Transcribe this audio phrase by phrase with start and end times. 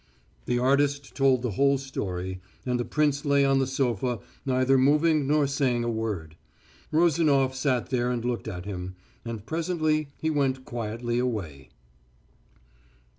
[0.47, 5.27] '"The artist told the whole story, and the prince lay on the sofa neither moving
[5.27, 6.37] nor saying a word.
[6.91, 11.69] Rozanof sat there and looked at him, and presently he went quietly away.